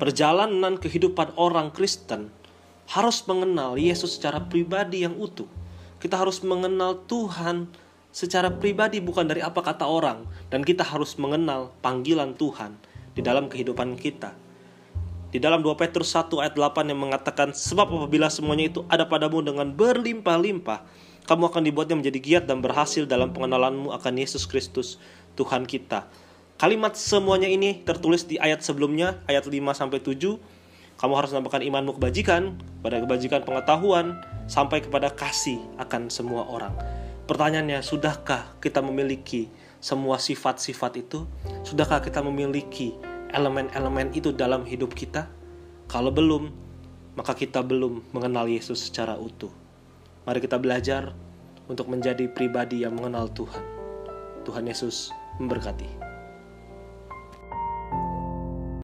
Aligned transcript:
Perjalanan 0.00 0.80
kehidupan 0.80 1.36
orang 1.36 1.68
Kristen 1.76 2.32
harus 2.88 3.20
mengenal 3.28 3.76
Yesus 3.76 4.16
secara 4.16 4.40
pribadi 4.48 5.04
yang 5.04 5.12
utuh. 5.20 5.44
Kita 6.00 6.16
harus 6.16 6.40
mengenal 6.40 7.04
Tuhan 7.04 7.68
secara 8.08 8.48
pribadi 8.48 9.04
bukan 9.04 9.28
dari 9.28 9.44
apa 9.44 9.60
kata 9.60 9.84
orang 9.84 10.24
dan 10.48 10.64
kita 10.64 10.88
harus 10.88 11.20
mengenal 11.20 11.76
panggilan 11.84 12.32
Tuhan 12.32 12.80
di 13.12 13.20
dalam 13.20 13.52
kehidupan 13.52 14.00
kita. 14.00 14.32
Di 15.28 15.36
dalam 15.36 15.60
2 15.60 15.68
Petrus 15.76 16.16
1 16.16 16.32
ayat 16.48 16.56
8 16.56 16.80
yang 16.88 16.96
mengatakan 16.96 17.52
sebab 17.52 17.92
apabila 17.92 18.32
semuanya 18.32 18.72
itu 18.72 18.80
ada 18.88 19.04
padamu 19.04 19.44
dengan 19.44 19.68
berlimpah-limpah 19.68 20.80
kamu 21.28 21.52
akan 21.52 21.62
dibuatnya 21.62 22.00
menjadi 22.00 22.18
giat 22.24 22.44
dan 22.48 22.64
berhasil 22.64 23.04
dalam 23.04 23.36
pengenalanmu 23.36 23.92
akan 23.92 24.12
Yesus 24.16 24.48
Kristus 24.48 24.96
Tuhan 25.36 25.68
kita. 25.68 26.08
Kalimat 26.60 26.92
semuanya 26.92 27.48
ini 27.48 27.80
tertulis 27.88 28.28
di 28.28 28.36
ayat 28.36 28.60
sebelumnya 28.60 29.24
ayat 29.24 29.48
5 29.48 29.56
sampai 29.72 29.96
7 30.04 30.36
kamu 31.00 31.16
harus 31.16 31.32
menambahkan 31.32 31.64
imanmu 31.64 31.96
kebajikan, 31.96 32.60
pada 32.84 33.00
kebajikan 33.00 33.40
pengetahuan, 33.48 34.20
sampai 34.44 34.84
kepada 34.84 35.08
kasih 35.08 35.56
akan 35.80 36.12
semua 36.12 36.44
orang. 36.44 36.76
Pertanyaannya, 37.24 37.80
sudahkah 37.80 38.60
kita 38.60 38.84
memiliki 38.84 39.48
semua 39.80 40.20
sifat-sifat 40.20 41.00
itu? 41.00 41.24
Sudahkah 41.64 42.04
kita 42.04 42.20
memiliki 42.20 42.92
elemen-elemen 43.32 44.12
itu 44.12 44.28
dalam 44.36 44.68
hidup 44.68 44.92
kita? 44.92 45.32
Kalau 45.88 46.12
belum, 46.12 46.52
maka 47.16 47.32
kita 47.32 47.64
belum 47.64 48.12
mengenal 48.12 48.44
Yesus 48.44 48.92
secara 48.92 49.16
utuh. 49.16 49.48
Mari 50.28 50.44
kita 50.44 50.60
belajar 50.60 51.16
untuk 51.72 51.88
menjadi 51.88 52.28
pribadi 52.28 52.84
yang 52.84 52.92
mengenal 52.92 53.32
Tuhan. 53.32 53.64
Tuhan 54.44 54.68
Yesus 54.68 55.08
memberkati. 55.40 56.19